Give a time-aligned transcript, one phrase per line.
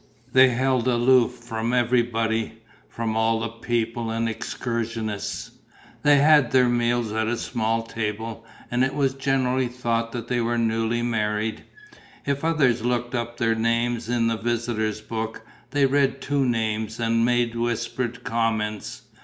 [0.33, 5.51] They held aloof from everybody, from all the people and excursionists;
[6.01, 10.41] they had their meals at a small table; and it was generally thought that they
[10.41, 11.65] were newly married.
[12.25, 17.23] If others looked up their names in the visitors' book, they read two names and
[17.23, 19.03] made whispered comments.